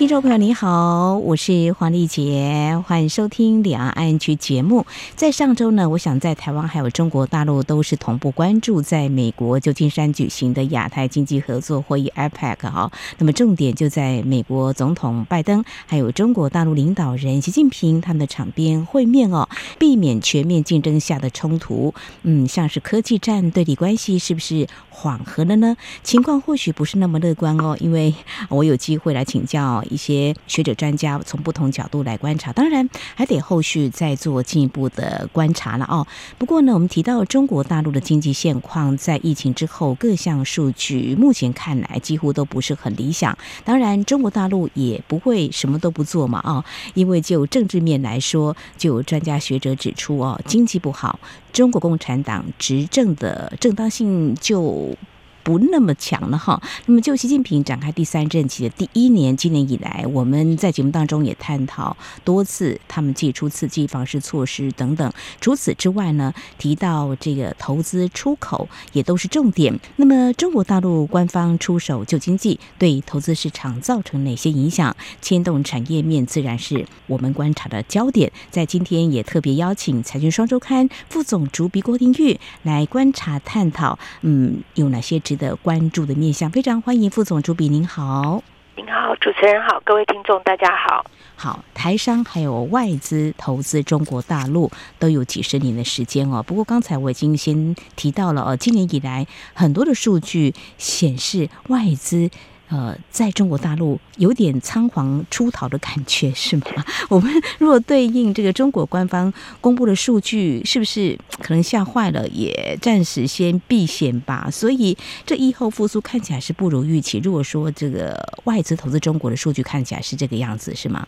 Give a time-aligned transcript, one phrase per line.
[0.00, 4.86] 听众朋友，你好，我是黄丽杰，欢迎收听两岸 ING 节目。
[5.14, 12.90] 在上周呢，我想在台湾还有中国大陆都是同步关注在美国旧金山举行的亚太经济合作会议 （APEC） 哈。
[13.18, 21.92] 那么重点就在美国总统拜登还有中国大陆领导人习近平他们的场边会面哦，避免全面竞争下的冲突。
[22.22, 25.76] 嗯，像是科技战对立关系是不是缓和了呢？
[26.02, 28.14] 情况或许不是那么乐观哦，因为
[28.48, 29.84] 我有机会来请教。
[29.90, 36.06] 一些学者专家从不同角度来观察，当然还得后续再做进一步的观察了哦。
[36.38, 43.36] 不过呢，我们提到中国大陆的经济现况，在疫情之后各项数据目前看来几乎都不是很理想。
[43.64, 51.18] 当然，中国大陆也不会什么都不做嘛啊，因为就政治面来说，就有专家学者指出哦，经济不好，
[51.52, 54.96] 中国共产党执政的正当性就。
[55.42, 56.60] 不那么强了哈。
[56.86, 65.12] 那么就习近平展开第三任期的第一年，今年以来，我们在节目当中也探讨多次，他们借出刺激房市措施等等。
[65.40, 69.78] 除此之外呢，提到这个投资出口也都是重点。
[69.96, 74.94] 那么中国大陆官方出手救经济，对投资市场造成哪些影响？
[75.22, 78.30] 牵动产业面，自然是我们观察的焦点。
[78.50, 85.20] 在今天也特别邀请财讯双周刊副总主笔郭定玉来观察探讨，嗯，有哪些？
[85.30, 88.42] 值得关注的面向，非常欢迎副总主笔，您好，
[88.74, 96.42] 您好，主持人好，各位听众大家好，好，台商还有外资投资中国大陆都有几十年的时间哦。
[96.42, 102.28] 不过刚才我已经先提到了哦，今年以来很多的数据显示外资。
[102.70, 106.62] 呃，在中国大陆有点仓皇出逃的感觉，是吗？
[107.10, 114.48] 我们如果对应这个中国官方公布的数据，是不是可能吓坏了，也暂时先避险吧？
[114.52, 114.96] 所以
[115.26, 117.18] 这疫后复苏看起来是不如预期。
[117.18, 121.04] 如果说这个外资投资中国的数据看起来是这个样子，是吗？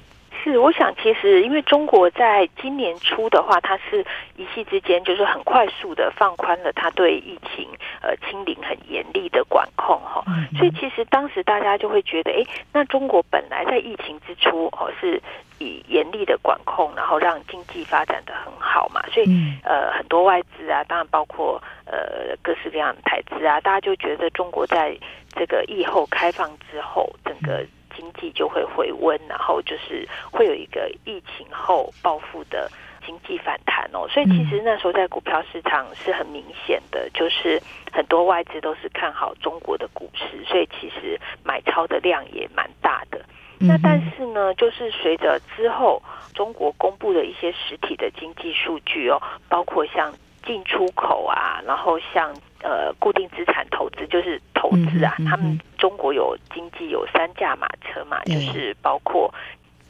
[0.53, 4.05] 是，我想其实因为中国在今年初的话，它是
[4.37, 7.67] 一夕之间就是很快速的放宽了它对疫情
[8.03, 10.23] 呃清零很严厉的管控哈，
[10.59, 15.19] 所以其实当时大家就会觉得，哎，那中国本来在疫情之初哦是
[15.59, 19.27] 以严厉的管控，然后让经济发展的很好嘛，所以
[19.65, 24.95] 呃很多外资啊，当然包括呃各式各样的台资啊，大家就觉得中国在
[25.31, 27.65] 这个疫后开放之后，整个。
[27.97, 32.71] 经济就会回温，然后就是会有一个疫情后报复的
[33.07, 34.07] 经济反弹哦。
[34.09, 37.61] 所以其实那时候在股票市场是很明显的，就是
[37.93, 43.25] 很多外资都是看好中国的股市，所以其实买超的量也蛮大的。
[43.65, 46.03] 那但是呢，就是随着之后
[46.35, 50.13] 中国公布的一些实体的经济数据哦，包括像
[50.45, 52.35] 进出口啊，然后像。
[52.65, 59.35] 呃，固定资产投资就是投资啊，他们中国有经济有三驾马车嘛，就是包括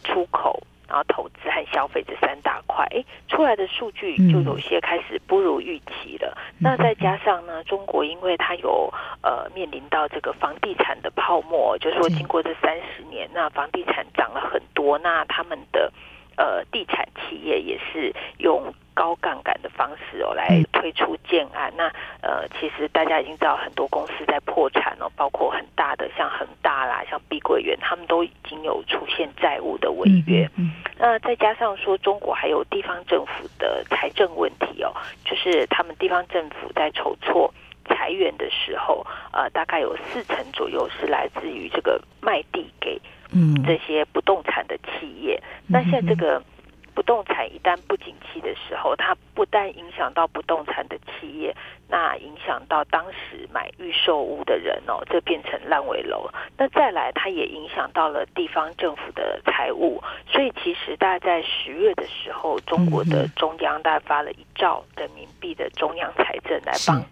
[0.02, 0.58] 出口，
[0.88, 2.86] 然后投资和消费这三大块。
[2.86, 6.34] 哎，出来的数据就有些开始不如预期了。
[6.58, 15.92] 那再加上呢，中国因为它有呃面临到这个房地产的泡沫，就是说经过这三十年，那房地产涨了很多，那他们的
[16.36, 18.72] 呃地产企业也是用。
[18.94, 21.72] 高杠杆的方式哦，来推出建案。
[21.74, 30.46] 那呃，其实大家已经知道很多公司在破产哦，包括很大的像恒大啦，像碧桂园，他们都已经有出现债务的违约。
[30.58, 34.92] 嗯，那再加上说，中国还有地方政府的财政问题哦，
[35.24, 37.50] 就是他们地方政府在筹措
[37.86, 43.00] 财源的时候，呃，大概有四成左右是来自于这个卖地给
[43.32, 45.42] 嗯这些不动产的企业。
[45.66, 46.42] 那现在这个。
[46.94, 51.56] 不动产一旦不景气的时候，它不但影响到不动产的企业，
[51.88, 56.28] 那影响到当时买预售屋的人哦，这变成烂尾楼。
[56.58, 60.02] 那再来，它也影响到了地方政府的财务。
[60.28, 67.02] 所以，其实大概在十月的时候，中国的中央大概发了一兆人民币的中央财政来帮。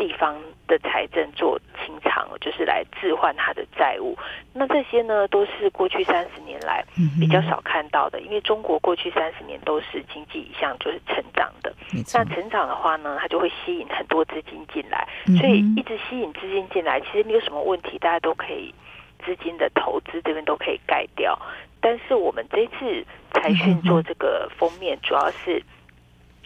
[0.00, 0.34] 地方
[0.66, 4.16] 的财政做清偿，就是来置换他的债务。
[4.54, 6.82] 那这些呢，都是过去三十年来
[7.20, 8.18] 比较少看到的。
[8.22, 11.70] 因为中国过去三十年都是经济一向就是成长的。
[12.14, 15.06] 那成长的话呢，它就会吸引很多资金进来，
[15.38, 18.74] 所以一直吸引资金进来，其实没有什么问题，大家都可以
[19.22, 21.38] 资金的投资这边都可以盖掉。
[21.82, 23.04] 但是我们这次
[23.34, 25.62] 财讯做这个封面，主要是。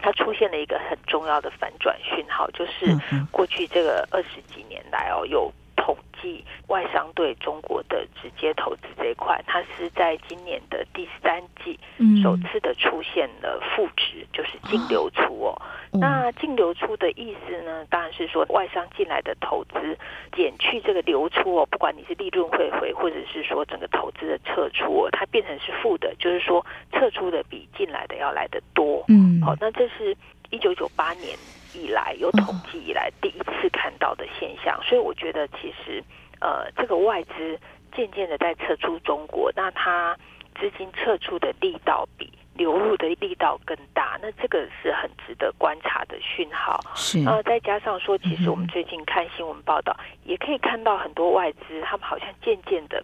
[0.05, 2.95] 它出现了一个很重要的反转讯号，就是
[3.31, 11.79] 过去这个二十几年来哦，有投统计外商对中国的直接投资这一块，它是在今年的第三季
[12.23, 15.61] 首次的出现了负值，就是净流出哦。
[15.91, 19.95] 那净流出的意思呢，当然是说外商进来的投资
[20.35, 29.05] 减去这个流出哦，不管你是利润汇回，或者是说整个投资的撤出哦，它变成是负的，就是说撤出的比进来的要来的多。
[29.07, 30.17] 嗯，好，那这是
[30.49, 31.37] 一九九八年
[31.75, 36.03] 以来有统计以来第一次看到的现象，所以我觉得其实
[36.39, 37.59] 呃，这个外资
[37.95, 40.17] 渐渐的在撤出中国，那它
[40.59, 42.31] 资金撤出的力道比。
[42.57, 46.79] 流入的力道更大，那这个是很值得观察的讯号。
[46.95, 53.03] 是，呃，再加上说，其实我们最近看新闻报道，嗯、也可以看到很多外资，他们好像渐渐的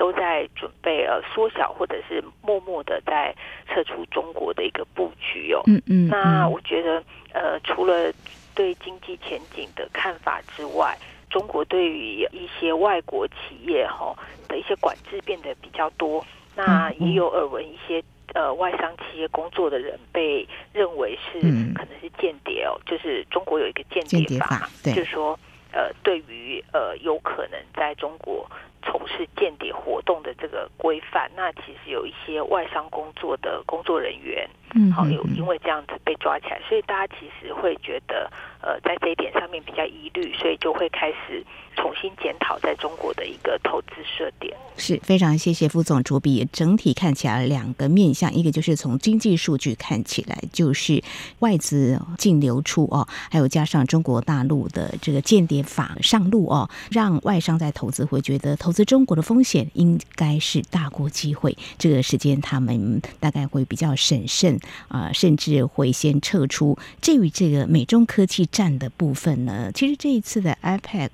[0.00, 3.34] 都在准备呃缩小，或者是默默的在
[3.68, 5.60] 撤出中国的一个布局哦。
[5.66, 6.08] 嗯嗯。
[6.08, 7.04] 那我觉得，
[7.34, 8.10] 呃，除了
[8.54, 10.96] 对经济前景的看法之外，
[11.28, 14.16] 中国对于一些外国企业哈
[14.48, 16.24] 的一些管制变得比较多，
[16.56, 18.02] 那也有耳闻一些。
[18.32, 21.40] 呃，外商企业工作的人被认为是
[21.74, 25.36] 可能是间谍哦，嗯、就是中国有一个间谍法，法就是说，
[25.72, 28.50] 呃，对于呃有可能在中国
[28.82, 38.30] 从事间谍活动的这个规范，那其实有一些外商工作的工作人员，嗯，好有因为这样子被抓起来，所以大家其实会觉得，
[38.60, 41.44] 呃，在这一点上面比较疑虑，所以就会开始。
[41.76, 46.46] 重新检讨在中国的一个投资设点，是非常谢谢副总主笔。
[46.52, 51.02] 整体看起来两个面向，一个就是从经济数据看起来，就是
[51.38, 61.56] 外资净流出哦，还有加上中国大陆的这个间谍法上路哦，让外商在投资会觉得投资中国的风险应该是大过机会。
[61.78, 64.58] 这个时间他们大概会比较审慎
[64.88, 66.78] 啊、甚至会先撤出。
[67.00, 71.10] 至于这个美中科技战的部分呢，其实这一次的 IPEC。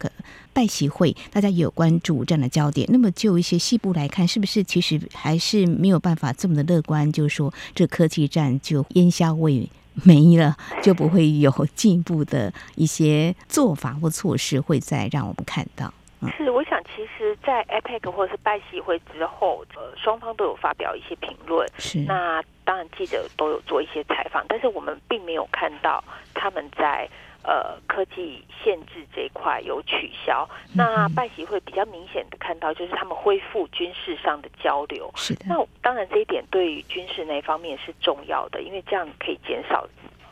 [0.53, 2.89] 拜习会，大家也有关注这样的焦点。
[2.91, 7.13] 那么就一些细部来看，是不是其实还是没有办法这么的乐观？
[7.13, 15.93] 就是说，这科技战就烟消味没了，就不会有进一步的一些做法或措施会再让我们看到。
[16.27, 21.69] 嗯、是，我想其实，在 APEC 或者是拜习会之后，呃，双方都有发表一些评论。
[21.79, 26.03] 是，那当然记者都有做一些采访，但是我们并没有看到
[26.35, 27.09] 他们在。
[27.49, 30.45] 呃，科技限制这一块有取消，
[30.75, 35.09] 那拜习会比较明显的看到，就是他们恢复军事上的交流。
[35.15, 39.87] 是的，那当然这一点对于军事那方面是重要的，因为这样可以减少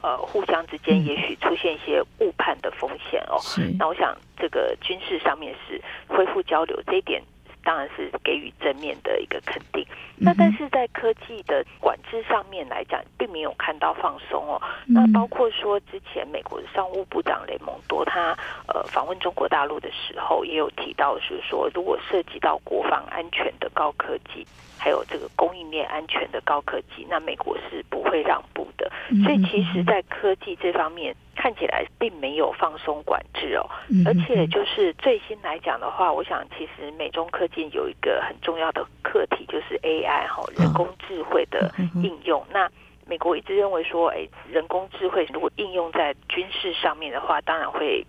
[0.05, 3.39] 呃互相之间也许出现一些误判的风险哦。
[3.41, 7.23] 是，那我想这个军事上面是恢复交流这一点。
[7.67, 9.83] 当然是给予正面的一个肯定。
[10.19, 14.61] 那但是在科技的管制上面来讲，并没有看到放松哦。
[14.85, 18.37] 那包括说之前美国的商务部长雷蒙多他
[18.69, 24.47] 呃访问中国大陆的时候，也有提到是说，如果涉及到国防安全的高科技，
[24.85, 28.93] 还有这个供应链安全的高科技，那美国是不会让步的。
[29.25, 31.17] 所以其实，在科技这方面。
[31.37, 33.69] 看起来并没有放松管制哦，
[34.07, 41.71] 而且就是最新来讲的话，我想其实美中科技有一个很重要的课题，就是 AI 哈，人工智慧的
[42.03, 42.43] 应用。
[42.51, 42.71] 那
[43.05, 48.07] 美国一直认为说，哎，人工智慧如果应用在军事上面的话，当然会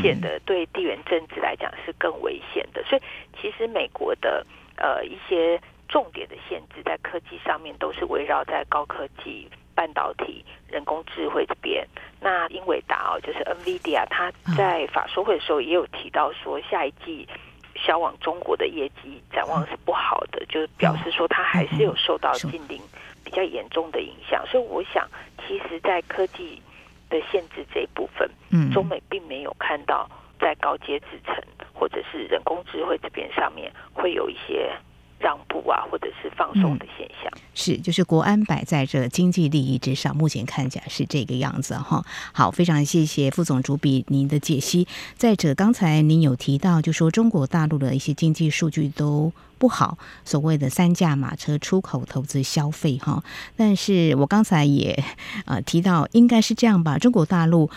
[0.00, 2.84] 显得对地缘政治来讲是更危险的。
[2.84, 3.02] 所以
[3.40, 4.46] 其实美国的
[4.76, 9.48] 呃一些重点的限制在科技上面都是围绕在高科技。
[9.76, 11.84] 半导体、人工智慧这边，
[12.20, 17.28] 那英伟达哦，就是 NVIDIA，他在法说会的时候也有提到说，下一季
[17.74, 22.80] 销往中国的业绩展望是不好的，就是表示说它还是有受到禁令
[23.24, 24.46] 比较严重的影响。
[24.46, 25.08] 所以我想，
[25.44, 26.62] 其实，在科技
[27.10, 28.30] 的限制这一部分，
[28.70, 31.34] 中美并没有看到在高阶制程
[31.72, 34.72] 或者是人工智慧这边上面会有一些。
[35.18, 42.04] 让步啊，或者是放松的现象，嗯、是就是国安摆在这经济利益之上，目前看起来是这个样子哈。
[42.32, 44.86] 好，非常谢谢副总主笔您的解析。
[45.16, 53.22] 再者，刚才您有提到，就说中国大陆的一些经济数据都不好，所谓的三驾马车出口、投资、消费哈。
[53.56, 55.02] 但是我刚才也
[55.46, 57.70] 呃提到，应该是这样吧，中国大陆。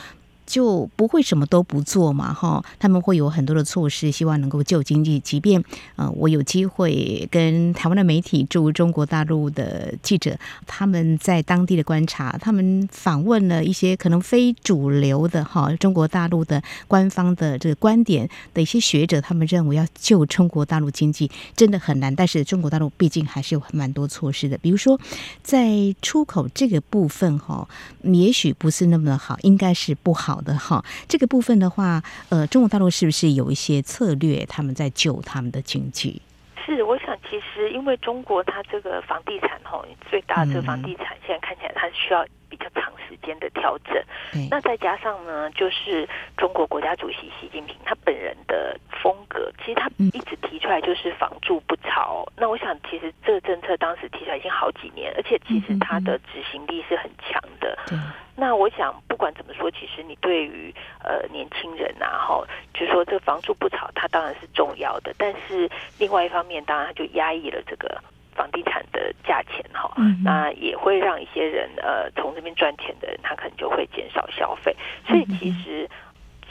[0.47, 5.19] 就不会什么都不做嘛，哈，他们会有很多的措施，希望能够救经济。
[5.19, 5.61] 即便
[5.97, 22.15] 呃，我有机会跟台湾的媒体驻中国大陆的记者，他们在当地的观察，他们访问了一些可能非主流的哈中国大陆的官方的这个观点的一些学者，他们认为要救中国大陆经济真的很难。
[22.15, 24.97] 但是中国大陆毕竟还是有蛮多措施的，比如说
[25.43, 27.67] 在出口这个部分哈，
[28.03, 30.36] 也许不是那么的好，应该是不好。
[30.37, 30.83] 好的哈。
[31.07, 36.21] 这个部分的话，呃，中国大陆是不是有一些策略，他们在救他们的经济？
[36.63, 43.95] 是，我想其实因为中国它这个房地产哈，最大的这个房地产现在看起来它需要比较长时间的调整。
[44.33, 52.23] 嗯、那再加上呢，就是中国国家主席习近平他本人的风格，其实他一直提出来就是房住不炒。
[52.31, 57.79] 嗯、那我想其实这个政策当时提出来已经好几年，而且其实它的执行力是很强的。
[57.91, 65.13] 嗯、那我想不管怎么说，其实你对于呃年轻人啊，哈，就是说这房住不炒，它当然是重要的。
[65.17, 68.01] 但是另外一方面，当然它就压抑了这个。
[68.37, 69.91] 房地产的价钱哈，
[70.23, 74.75] 那也会让一些人呃从这边赚钱的人，他可能就会减少消费。
[75.07, 75.89] 所以其实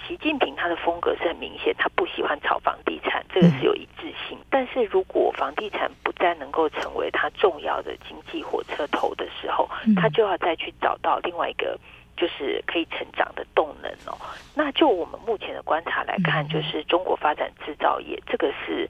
[0.07, 4.39] 习近平他的风格是很明显，他不喜欢炒房地产，这个是有一致性。
[4.51, 11.79] 但是如果房地产不再能够成为他重要的经济火车头的时候，他就要再去找到另外一个。
[12.19, 14.17] 就是可以成长的动能哦。
[14.55, 18.89] 那就我们目前的观察来看，就是中国发展制造业，这个是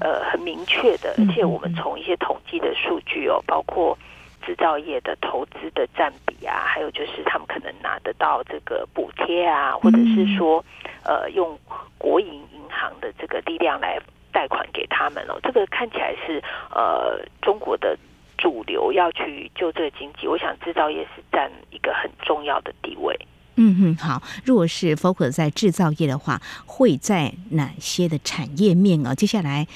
[0.00, 1.14] 呃很明确的。
[1.18, 3.94] 而且我们从一些统计的数据哦，包括
[4.44, 10.64] 制造业的投资的占比啊，还有就是他们可能拿得到这个补贴啊，或者是说
[11.04, 11.58] 呃用
[11.98, 13.98] 国营银行的这个力量来
[14.30, 17.96] 贷款给他们哦，这个看起来是呃中国的。
[18.38, 23.16] 主流要去救这个经济，我想制造业是占一个很重要的地位。
[23.54, 24.20] 嗯嗯，好。
[24.44, 29.14] 如果是 focus 在制造业的话，会在哪些的产业面啊？
[29.14, 29.68] 接下来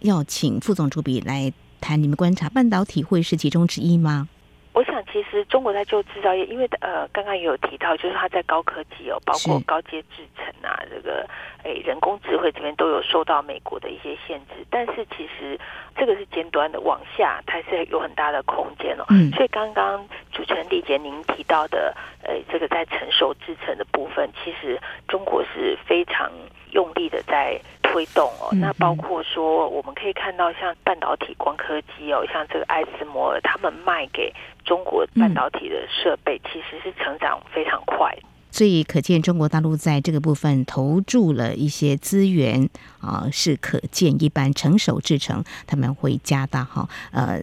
[0.00, 4.28] 要请副总主笔来谈，你们观察半导体会是其中之一吗？
[4.72, 11.26] 我想，其实中国在救制造业，因为呃，刚刚也有提到，就是它在高科技哦，包括高阶制程啊，这个
[11.64, 14.66] 诶人工智慧这边都有受到美国的一些限制。
[14.68, 15.58] 但是其实
[15.96, 19.04] 这个是尖端的，往下它是有很大的空间哦。
[19.08, 19.30] 嗯。
[19.30, 24.78] 所以刚刚主持人丽姐您提到的，呃，这个在成熟制程的部分，其实
[25.08, 26.30] 中国是非常
[26.72, 27.58] 用力的在。
[27.96, 34.30] 推动哦，那包括说，我们可以看到像半导体光刻机哦，像这个艾斯摩尔，他们卖给
[34.66, 38.14] 中国半导体的设备，其实是成长非常快。
[38.50, 42.68] 所以可见，中国大陆在这个部分投注了一些资源
[43.00, 44.22] 啊，是可见。
[44.22, 46.88] 一般成熟制成他们会加大哈。
[47.12, 47.38] 呃，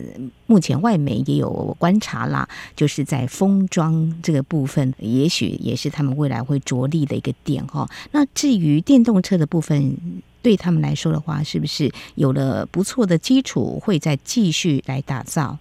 [0.48, 7.88] 目前外媒也有观察啦，就是在封装这个部分，也许也是他们未来会着力的一个点哈。
[8.12, 9.96] 那至于电动车的部分，
[10.44, 15.58] 对他们来说的话，是不是有了不错的基础，会再继续来打造？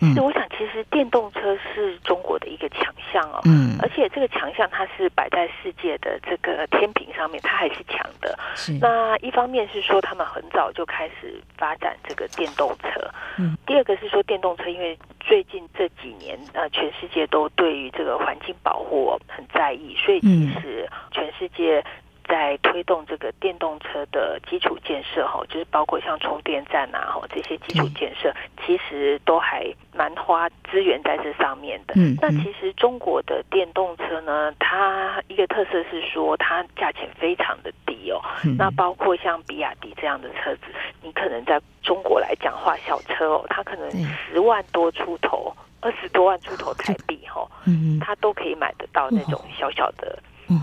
[0.00, 8.38] 嗯，我想其实电动车是中国的一个强项哦，嗯，而且这个强项它是摆在世界的这个天平上面，它还是强的。
[8.54, 21.82] 是，那一方面是说他们很早就开始发展这个电动车，嗯，第二个是说电动车，因为最近这几年呃，全世界都对于这个环境保护很在意，所以其实全世界。
[22.28, 29.64] 在推动这个电动车的基础建设，哈，就是包括像充电站啊，哈，这些基础建设，其实都还
[29.94, 31.94] 蛮花资源在这上面的。
[31.96, 38.20] 嗯，那其实中国的电动车呢，它一个特色是说，它价钱非常的低哦。
[38.58, 40.62] 那包括像比亚迪这样的车子，
[41.02, 50.18] 你可能在中国来讲话，小车哦，它可能十万多出头，二十多万出头台币，哈，嗯，它都可以买得到那种小小的。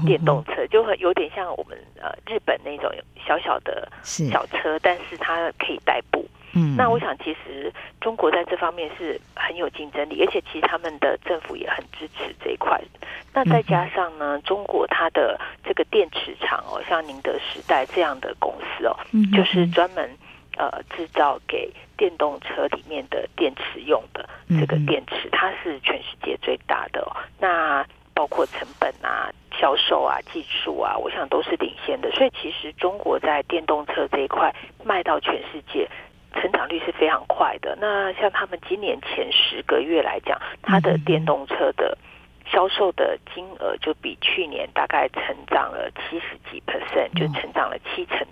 [0.05, 2.91] 电动车就很有点像我们呃日本那种
[3.25, 6.25] 小小的小车，是但是它可以代步。
[6.55, 12.79] 嗯，那我想其实中国在这方面是很有竞争力，而且其实他们的政府也很支持这一块。
[13.33, 18.95] 那再加上呢，中国它的这个电池厂哦，像宁德时代这样的公司哦，
[19.35, 20.07] 就是专门
[20.55, 27.17] 呃制造给电动车里面的电池用的这个电池，它是全世界最大的哦。
[27.39, 29.29] 那包括成本啊、
[29.59, 32.11] 销售啊、技术啊，我想都是领先的。
[32.11, 34.53] 所以其实中国在电动车这一块
[34.83, 35.89] 卖到全世界，
[36.33, 37.77] 成长率是非常快的。
[37.79, 41.97] 那像他们今年前十个月来讲，它的电动车的
[42.51, 48.25] 销售的金额就比去年大概成长了七十几 percent，就成长了七成。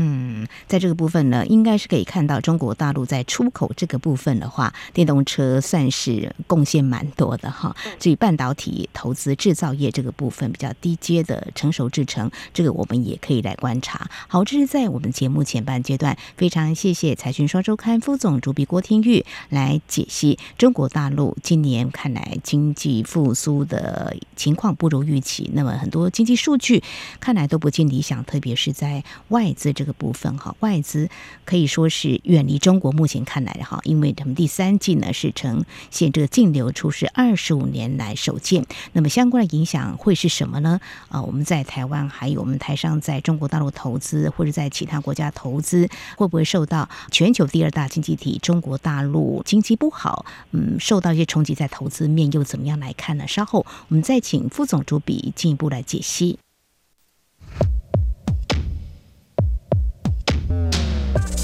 [0.00, 7.74] 嗯，在这个部分呢，应该是可以看到中国大陆在出口这个部分的话，电动车算是贡献蛮多的哈。
[7.98, 14.08] 至于半导体投资制造业这个部分比较低阶的成熟制程，这个我们也可以来观察。
[14.28, 26.84] 好，这是在我们节目前半阶段，非常谢谢财讯双周刊副总主笔郭天玉来解析中国大陆今年看来经济复苏的情况不如预期，那么很多经济数据
[27.18, 31.08] 看来都不尽理想，特别是在外外资这个部分哈，外资
[31.44, 32.92] 可以说是远离中国。
[32.92, 38.66] 目前看来哈，因为他们第三季呢是呈现这个净流出是二十五年来首见。
[38.92, 40.80] 那么相关的影响会是什么呢？
[41.08, 53.26] 啊，我们在台湾还有我们台商在中国大陆投资或者在其他国家投资，会不会受到全球第二大经济体中国大陆经济不好，嗯，受到一些冲击，在投资面又怎么样来看呢？
[53.28, 56.38] 稍后我们再请副总主笔进一步来解析。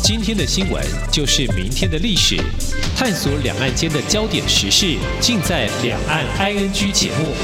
[0.04, 2.36] 今天的新闻就是明天的历史，
[2.94, 7.34] 探索两岸间的焦点时事，尽在《两岸 ING》节目。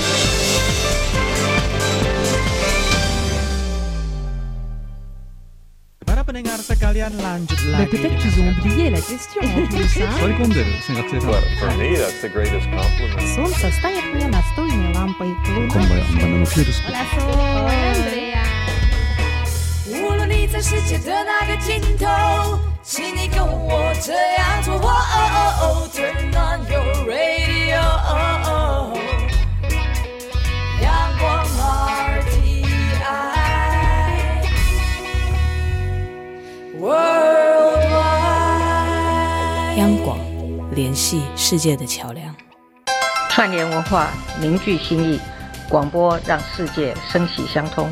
[20.52, 22.06] 在世界的那个尽头，
[22.82, 24.74] 请你跟我这样做。
[24.74, 28.10] 哦哦哦 Turn on your radio，哦
[28.44, 28.98] 哦
[30.82, 30.90] 阳
[31.20, 31.46] 光
[32.16, 32.66] RTI
[40.72, 42.34] 联系世界的桥梁，
[43.28, 44.08] 串联文化，
[44.40, 45.20] 凝聚心意，
[45.68, 47.88] 广播让世界声息相通。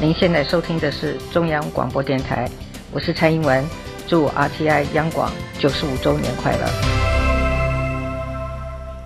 [0.00, 2.48] 您现在收听的是中央广播电台，
[2.92, 3.64] 我是蔡英文，
[4.06, 6.68] 祝 RTI 央广九十五周年快乐。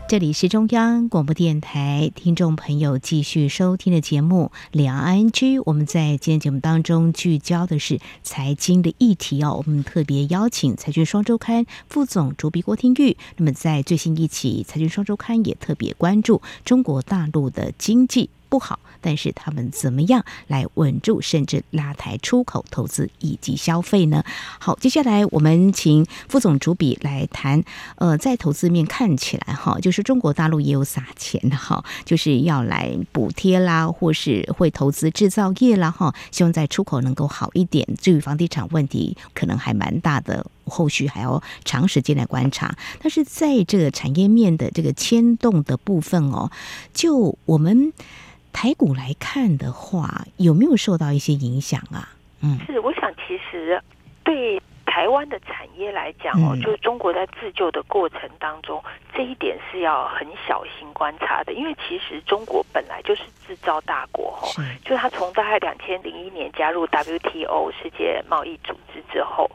[0.06, 5.58] 这里是中央广播电台，听众朋友继续收听的节目《两岸 ING》。
[5.64, 9.64] 我们在今天节目当中聚焦的是财经的议题哦。
[9.64, 13.16] 我们特别邀请《财讯双周刊》副总主笔郭听玉。
[13.38, 24.24] 那么在最新一期《财讯双周刊》也特别关注中国大陆的经济不好，但是他们怎么样来稳住，甚至拉抬出口、投资以及消费呢？
[24.58, 27.62] 好，接下来我们请副总主笔来谈。
[27.96, 37.86] 呃，在投资面看起来哈，就是中国大陆也有撒钱的哈，就是要来补贴啦，或是会投资制造业啦哈，希望在出口能够好一点。
[38.00, 42.74] 至于房地产问题，可能还蛮大的，后续还要长时间来观察。
[43.00, 46.50] 但是在这个产业面的这个牵动的部分哦，
[46.94, 47.92] 就我们。
[48.52, 52.10] 台股来看的话，有没有受到一些影响啊？
[52.42, 53.80] 嗯，是，我想其实
[54.22, 58.82] 对台湾的产业来讲哦，就是中国在自救的过程当中，
[59.14, 64.46] 这一点是要很小心观察的，因为其实中国本来就是制造大国哦，
[64.84, 69.50] 就是他从大概两千零一年加入 WTO 世界贸易组织之后。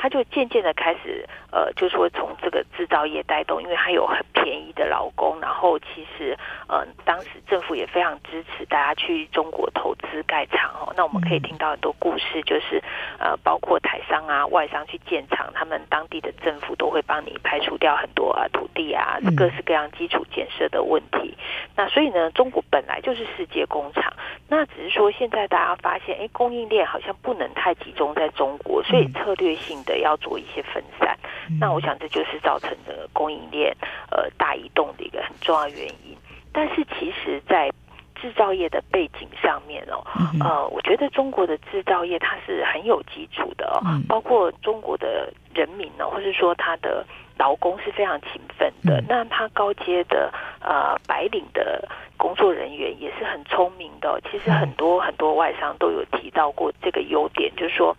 [0.00, 6.34] 他就渐渐的开始，呃，就是说从这个制造业带动，因为他有很便宜的劳工，然后其实，
[6.68, 10.90] 呃，当时政府也非常支持大家去中国投资盖厂哦。
[10.96, 12.82] 那我们可以听到很多故事，就是
[13.18, 21.36] 呃，包括台商啊、外商去建厂，他们当地的政府都会帮你排除掉很多啊土地啊各式各样基础建设的问题。
[21.76, 24.10] 那所以呢，中国本来就是世界工厂，
[24.48, 29.89] 那只是说现在大家发现，哎，供应链好像不能太集中在中国，所以策略性的。
[29.98, 31.18] 要做一些分散，
[31.58, 33.76] 那我想这就是造成的供应链
[34.10, 36.16] 呃大移动的一个很重要原因。
[36.52, 37.70] 但是其实，在
[38.16, 40.04] 制造业的背景上面哦，
[40.40, 47.06] 呃，我觉得中国的制造业它是很有基础的哦，包括中国的人民呢，或是说他的
[47.38, 49.02] 劳工是非常勤奋的。
[49.08, 54.20] 那他高阶的呃白领的工作人员也是很聪明的。
[54.30, 57.96] 其实很多很多外商都有提到过这个优点，就是说。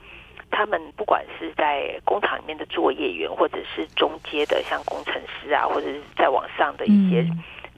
[0.52, 7.26] 他们不管是在工厂里面的作业员，或者是中阶的像工程师啊，或者是再往上的一些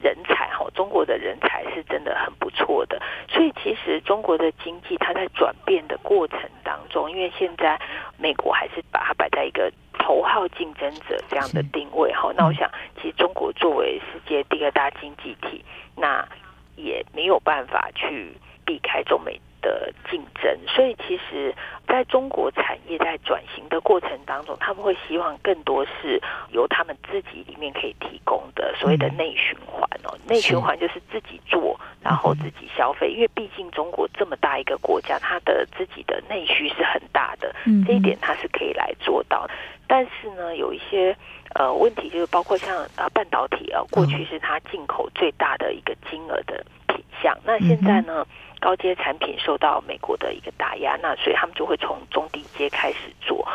[0.02, 3.02] 人才哈，中国的人才是真的很不错的。
[3.30, 7.80] 所以其实中国的经济它在转变的过程当中，因为现在
[8.18, 12.34] 美国还是把它摆在一个头号竞争者这样的定位哈。
[12.36, 15.64] 那我想，其实中国作为世界第二大经济体，
[15.96, 16.28] 那
[16.76, 21.56] 也没有办法去避开中美的竞争，所以其实
[21.88, 26.22] 在中国产业在转型的过程当中，他们会希望更多是
[26.52, 30.16] 由他们自己里面可以提供的所谓的内循环哦。
[30.28, 37.56] 内循环就是自己做，然后自己消费，因为毕竟中国这么大一个国家，它的自己的内需是很大的，
[37.88, 39.50] 这一点它是可以来做到。
[39.88, 41.16] 但是呢，有一些
[41.56, 48.26] 呃问题，就是包括像呃半导体啊，过去是它进口最大的一个金额的品项，那现在呢？
[48.64, 53.46] 高阶产品受到美国的一个打压，那所以他们就会从中低阶开始做。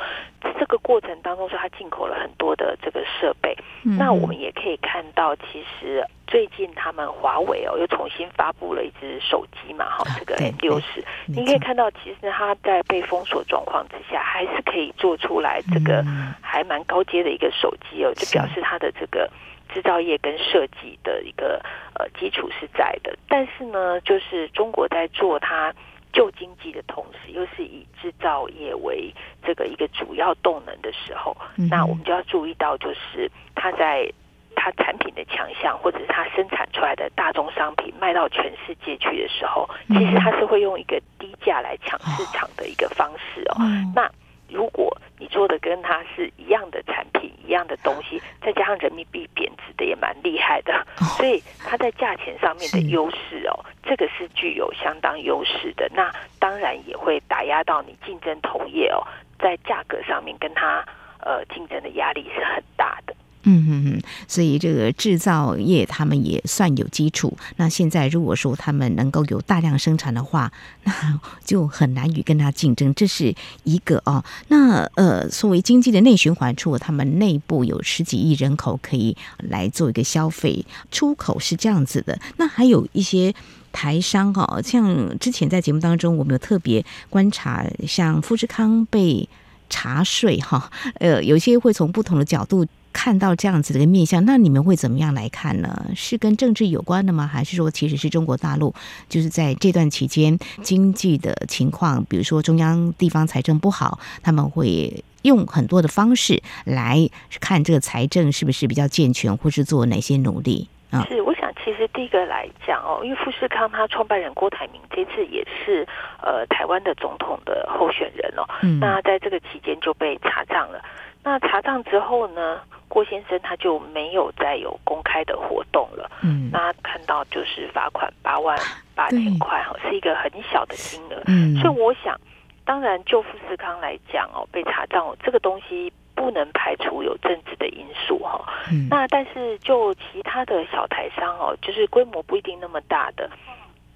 [0.59, 3.57] 这个过程当中，说它进口了很多的这个设备。
[3.85, 11.03] 嗯、那我们也可以看到，其实最近他们华为哦又重新发布了一只手机嘛，哈，这个 M 六十。
[11.27, 16.05] 你可以看到，其实它在被封锁状况之下，还是可以做出来这个
[16.42, 19.31] 还蛮高阶的一个手机哦，就表示它的这个
[19.72, 21.61] 制造业跟设计的一个
[21.94, 23.16] 呃基础是在的。
[23.28, 25.74] 但是呢，就是中国在做它。
[26.11, 29.12] 旧经济的同时，又是以制造业为
[29.44, 34.11] 这个一个主要动能的时候，嗯、那我们就要注意到，就是它在
[34.57, 43.57] 它产品的强项，或者是它生产出来的大宗商品卖到全世界去的时候，其实它是会用一个低价来抢市场的一个方式哦。
[43.61, 44.11] 嗯、那
[44.48, 55.90] 如果你做的跟它是一样的产品、一样的东西， 再加上人民币贬值的也蛮厉害的，所以它在价钱上面的优势哦，这个是具有相当优势的。
[55.94, 59.02] 那当然也会打压到你竞争同业哦，
[59.38, 60.84] 在价格上面跟它
[61.20, 63.14] 呃竞争的压力是很大的。
[63.44, 67.37] 嗯嗯嗯，所以这个制造业他们也算有基础。
[67.57, 70.53] 那现在如果说他们能够有大量生产的话，
[70.85, 74.22] 那就很难与跟他竞争，这是一个哦。
[74.48, 82.18] 那呃，作为经济的内循环处，他们内部有十几亿人口可以来做一个消费出口，是这样子的。
[82.37, 83.35] 那还有一些
[83.72, 89.29] 台商哦，像之前在节目当中，我们有特别观察，像富士康被
[89.70, 92.66] 查税哈，呃，有些会从不同的角度。
[93.00, 95.87] 看到这样子的一个面向，那你们会怎么样来看呢？
[95.94, 97.28] 是跟政治有关的吗？
[97.28, 98.74] 还是说其实是中国大陆
[99.08, 107.08] 就是在这段期间经济的情况，比如说中央地方财政不好，他们会用很多的方式来
[107.40, 111.06] 看这个财政是不是比较健全，或是做哪些努力啊？
[111.08, 115.87] 是，我想其实第一个来讲哦，因为富士康他创办人郭台铭这次也是
[116.20, 120.82] 呃台湾的总统的候选人哦，嗯，那在这个期间就被查账了。
[121.22, 126.11] 那查账之后呢，郭先生他就没有再有公开的活动了。
[126.22, 128.57] 嗯，那看到就是罚款八万
[128.94, 131.22] 八千块，哈，是一个很小的金额。
[131.26, 132.18] 嗯，所以我想，
[132.64, 138.40] 当然就富士康来讲哦，被查账这个东西不能排除有政治的因素哈。
[138.70, 143.28] 嗯，那但是就其他的小台商哦，就是规模不一定那么大的，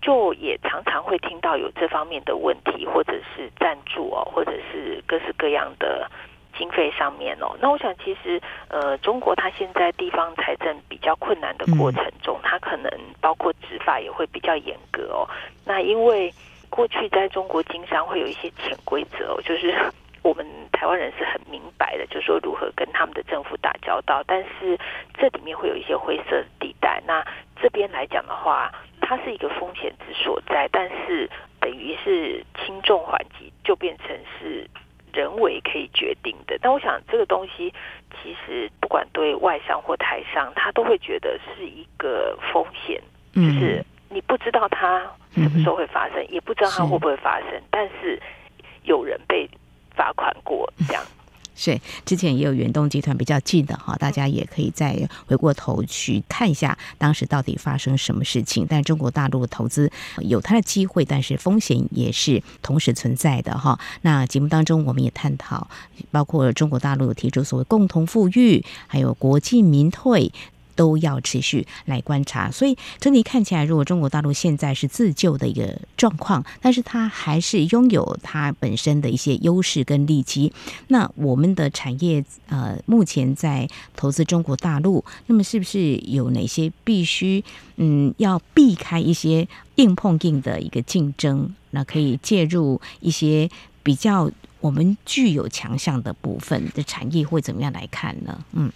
[0.03, 6.11] 就也常常会听到有这方面的问题，或者是赞助哦，或者是各式各样的。
[6.63, 12.89] 经费上面哦，那我想其实呃，中国它现在地方财政比较困难的过程中，它可能
[13.21, 15.29] 包括执法也会比较严格哦。
[15.67, 16.33] 那因为
[16.71, 19.75] 过去在中国经商会有一些潜规则哦，就是
[20.23, 24.79] 我们台湾人是很明白的，就是说如何跟他们的政府打交道，但是
[25.19, 27.03] 这里面会有一些灰色地带。
[27.05, 27.27] 那
[27.61, 28.71] 这边来讲的话，
[29.01, 31.29] 它是一个风险之所在，但是
[31.61, 34.71] 等于是轻重缓急就变成是。
[35.13, 37.73] 人为可以决定的，但我想这个东西
[38.23, 43.01] 其实不管对外商或台商，他都会觉得是一个风险，
[43.35, 45.01] 就是你不知道它
[45.35, 48.21] 什么时候会发生，也不知道它会不会发生，但是
[48.83, 49.49] 有人被
[49.95, 51.03] 罚款过这样。
[51.55, 58.67] 是，之前也有远东集团比较近的哈，大家也可以再回过头去看一下当时到底发生什么事情。
[58.69, 63.79] 但中国大陆的投资有它的机会，但是风险也是同时存在的哈。
[64.01, 65.69] 那节目当中我们也探讨，
[66.11, 70.33] 包括中国大陆提出所谓共同富裕，还有国进民退。
[70.75, 80.53] 都要持续来观察，所以整体看起来，如果中国大陆现在是自救的一个状况，但是它还是拥有它本身的一些优势跟利基。
[80.89, 87.43] 那我们的产业呃，目前在投资中国大陆，那么是不是有哪些必须
[87.77, 91.55] 嗯要避开一些硬碰硬的一个竞争？
[91.71, 93.49] 那可以介入一些
[93.83, 94.31] 比较。
[94.63, 98.45] 我们具有强项的部分的产业会怎么样来看呢？
[98.53, 98.71] 嗯，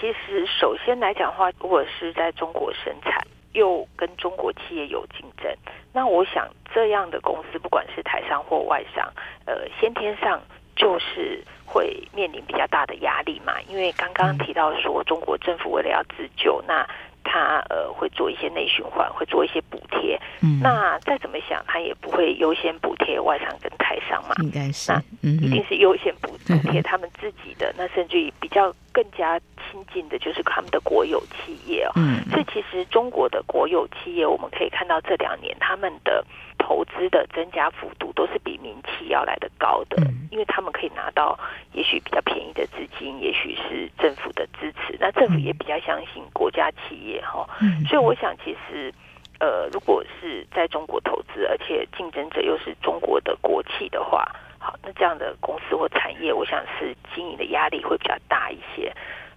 [0.00, 3.20] 其实首先来讲的话，如果是在中国生产
[3.52, 5.52] 又跟中国企业有竞争，
[5.92, 9.12] 那我想这样的公司不管是台商或外商，
[9.46, 10.40] 呃，先天上
[10.76, 13.60] 就是会面临比较大的压力嘛。
[13.62, 16.86] 因为刚刚提到说，中国政府为了要自救，那
[17.30, 20.18] 他呃会做一些内循环，会做一些补贴。
[20.42, 24.34] 嗯，那再怎么想，他也不会优先补贴外商跟台商嘛。
[24.42, 27.72] 应该是，那一定是优先补补贴 他们自己的。
[27.76, 29.38] 那甚至于比较更加
[29.70, 31.92] 亲近的，就是他们的国有企业哦。
[31.96, 36.24] 嗯，所以其实中国的国有企业，我们可以看到这两年他们的。
[36.58, 39.96] 投资的增加幅度都是比民企要来的高的，
[40.30, 41.38] 因为他们可以拿到
[41.72, 47.48] 也许比较便宜的资金，也许是政府的支持，那政府也比较相信国家企业哈，
[47.88, 48.92] 所以我想其实
[49.40, 58.92] 呃，如果是在中国投资，而且竞争者又是中国的国企的话，好，那这样的公司或产业，我想是经营的压力会比较大一些。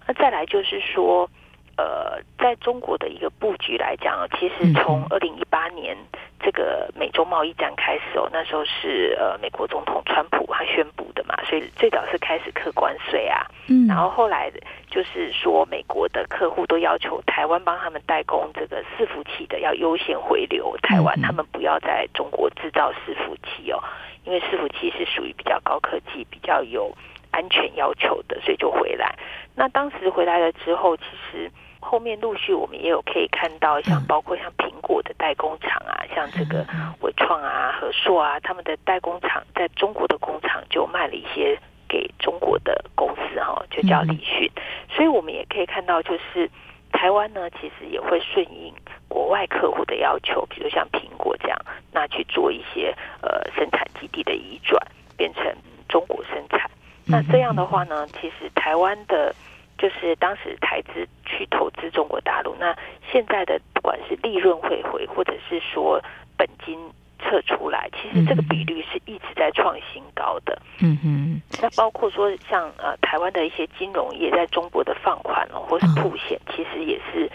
[0.08, 1.30] 那再来就是说。
[1.78, 5.98] 呃，在中国的一个布局来讲，其实从二零一八年
[6.44, 14.52] 这个美洲贸易战开始哦，那时候是呃美国总统川普他宣布的嘛，所以最早是开始课关税啊，嗯，然后后来
[14.90, 23.80] 就是说美国的客户都要求台湾帮他们代工这个伺服器的要优先回流台湾，他们不要在中国制造伺服器哦，
[24.26, 26.92] 因为伺服器是属于比较高科技、比较有
[27.32, 29.16] 安全要求的，所以就回来。
[29.56, 31.52] 那当时回来了之后，其实。
[31.82, 36.66] 后面陆续我们也有可以看到，像包括像苹果的代工厂啊，像这个
[37.02, 44.50] 伟创啊、和硕啊，他们的代工厂在中国的工厂就卖了一些给中国的公司哈，就叫立讯。
[44.90, 46.50] 所以我们也可以看到，就是
[46.94, 48.74] 台湾呢，其实也会顺应
[49.10, 51.58] 国外客户的要求，比如像苹果这样，
[51.92, 54.80] 那去做一些呃生产基地的移转，
[55.18, 55.44] 变成
[55.90, 56.70] 中国生产。
[57.08, 59.34] 那这样的话呢，其实台湾的。
[59.82, 62.78] 就是当时台资去投资中国大陆，那
[63.12, 66.00] 现在的不管是利润汇回，或者是说
[66.38, 66.78] 本金
[67.18, 70.62] 撤出来，其实这个比率是一直在创新高的。
[70.82, 77.28] 嗯哼，那包括说像呃台湾的一些金融业在中国的放款哦，或是曝险，其实也是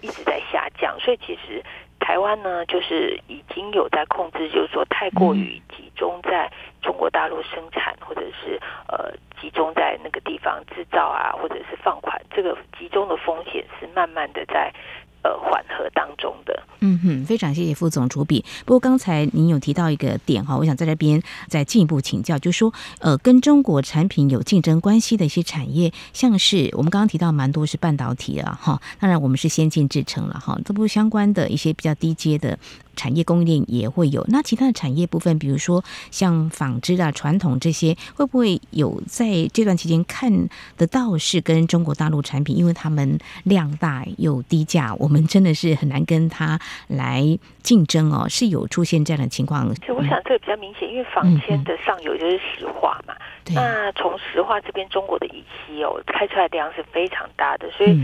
[0.00, 0.98] 一直在下降。
[0.98, 1.62] 所以其实
[2.02, 6.50] 台湾呢，就是已经有在控制，就是说太过于集中在
[6.82, 9.14] 中国大陆生产，或者是呃。
[9.42, 14.72] 集中在那个地方制造啊，或者是放款，这个集中的风险是慢慢的在
[15.22, 16.62] 呃缓和当中的。
[16.84, 18.44] 嗯哼，非常谢谢副总主笔。
[18.64, 32.58] 不过刚才您有提到一个点哈，我想在这边再进一步请教，就是说呃，跟中国产品有竞争关系的一些产业，像是我们刚刚提到蛮多是半导体啊哈，当然我们是先进制程了哈，这不相关的一些比较低阶的。
[32.96, 40.30] 产业供应链也会有，那其他的产业部分，比如说像纺织啊、传统这些，会不会有在这段期间看
[40.76, 49.74] 得到是跟中国大陆产品，因为他们量大又低价，我们真的是很难跟他来竞争哦，是有出现这样的情况。
[49.76, 53.14] 所以我想这个比较明显，因为纺纤的上游就是石化嘛，
[53.46, 57.98] 嗯、那从石化这边中国的乙烯哦开出来的量是非常大的，所以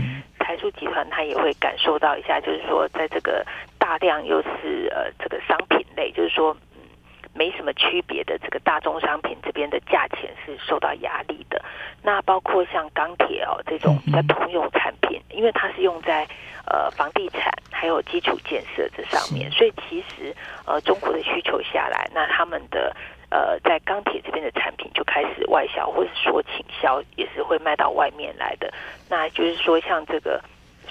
[0.49, 3.45] 台塑集团他也会感受到一下，就是说在这个。
[3.77, 6.55] 大量又是呃这个商品类，就是说
[7.33, 11.63] 没什么区别的这个大宗商品这边的价钱是受到压力的。
[12.01, 16.27] 那包括像钢铁哦这种比较通用产品，因为它是用在
[16.65, 22.95] 呃房地产还有基础建设这上面，所以其实呃中国的需求下来，那他们的
[23.29, 28.73] 呃在钢铁这边的产品就开始外销，或者说倾销也是会卖到外面来的。
[29.09, 30.41] 那就是说像这个。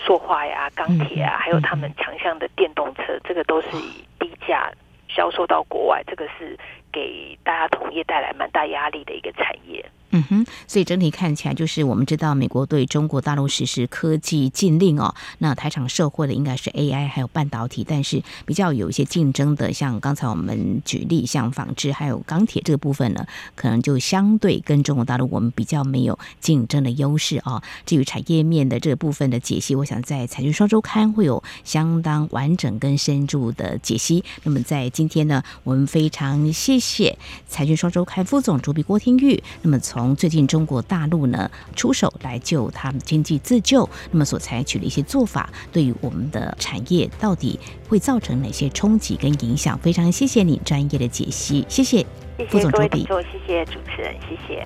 [0.01, 4.71] 塑化呀、钢铁啊，还有他们强项的电动车，这个都是以低价
[5.19, 6.57] 销售到国外，这个是
[6.93, 9.85] 给大家同业带来蛮大压力的一个产业。
[10.11, 27.63] 嗯哼，所以整体看起来就是我们知道美国对中国大陆实施科技禁令哦，那台厂受惠的应该是 AI 还有半导体，但是比较有一些竞争的，像刚才我们举例像纺织还有钢铁这个部分呢，可能就相对跟中国大陆我们比较没有竞争的优势哦。
[27.85, 34.25] 至于产业面的这部分的解析，我想在财讯双周刊会有相当完整跟深入的解析。
[34.45, 39.43] 那么在今天呢，我们非常谢谢财讯双周刊副总主笔郭天玉。
[39.63, 47.59] 那么从从最近中国大陆呢出手来救他们经济自救，那么所采取的一些做法，对于我们的产业到底
[47.89, 49.77] 会造成哪些冲击跟影响？
[49.79, 52.07] 非常谢谢你专业的解析，谢谢
[52.49, 54.65] 副总主笔，谢谢主持人，谢谢。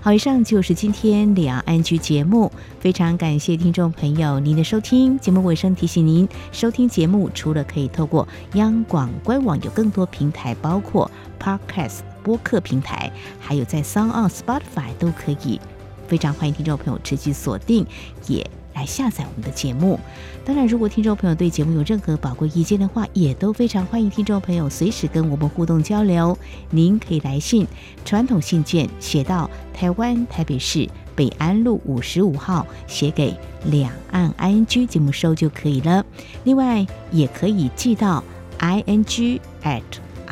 [0.00, 2.50] 好，以上就是今天两岸 ING 节目，
[2.80, 5.18] 非常感谢听众朋友您的收听。
[5.18, 12.11] 节目尾声提醒您，收听节目除了可以透过央广官网，有更多平台，包括 Podcast。
[12.22, 15.60] 播客平台，还有在 SoundOn、Spotify 都可以，
[16.08, 17.86] 非常欢迎听众朋友持续锁定，
[18.26, 19.98] 也来下载我们的节目。
[20.44, 26.36] 当然，如果听众朋友对节目有任何宝贵意见的话，也都非常欢迎听众朋友随时跟我们互动交流。
[26.70, 27.66] 您可以来信，
[28.04, 36.04] 传统信件写到台湾台北市北安路五十五号，写给两岸 ING 节目收就可以了。
[36.42, 38.24] 另外，也可以寄到
[38.58, 39.82] ING at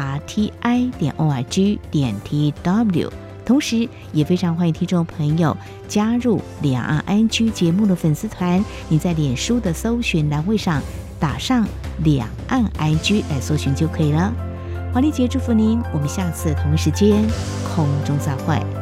[0.01, 3.13] r t i 点 o r g 点 t w，
[3.45, 5.55] 同时也非常欢迎听众朋友
[5.87, 8.65] 加入两岸 I G 节目的粉丝团。
[8.89, 10.81] 你在脸书的搜寻栏位上
[11.19, 11.67] 打上
[12.03, 14.33] 两岸 I G 来搜寻就可以了。
[14.95, 17.23] 华丽姐祝福您，我们下次同一时间
[17.75, 18.80] 空中再会。